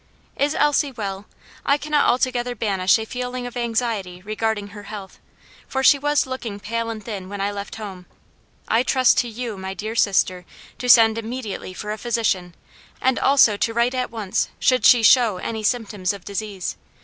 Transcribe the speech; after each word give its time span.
"Is 0.35 0.55
Elsie 0.55 0.91
well? 0.91 1.27
I 1.63 1.77
cannot 1.77 2.09
altogether 2.09 2.55
banish 2.55 2.97
a 2.97 3.05
feeling 3.05 3.45
of 3.45 3.55
anxiety 3.55 4.23
regarding 4.23 4.69
her 4.69 4.81
health, 4.89 5.19
for 5.67 5.83
she 5.83 5.99
was 5.99 6.25
looking 6.25 6.59
pale 6.59 6.89
and 6.89 7.03
thin 7.03 7.29
when 7.29 7.39
I 7.39 7.51
left 7.51 7.75
home. 7.75 8.07
I 8.67 8.81
trust 8.81 9.19
to 9.19 9.27
you, 9.27 9.59
my 9.59 9.75
dear 9.75 9.93
sister, 9.93 10.43
to 10.79 10.89
send 10.89 11.19
immediately 11.19 11.75
for 11.75 11.91
a 11.91 11.99
physician, 11.99 12.55
and 12.99 13.19
also 13.19 13.57
to 13.57 13.73
write 13.75 13.93
at 13.93 14.09
once 14.09 14.49
should 14.57 14.87
she 14.87 15.03
show 15.03 15.37
any 15.37 15.61
symptoms 15.61 16.13
of 16.13 16.25
disease. 16.25 16.77